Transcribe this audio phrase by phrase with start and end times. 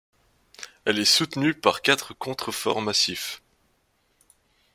[0.85, 3.39] Elle est soutenue par quatre contreforts massifs.